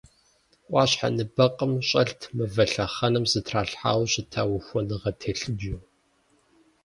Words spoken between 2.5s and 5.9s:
лъэхъэнэм зэтралъхьауэ щыта ухуэныгъэ телъыджэ.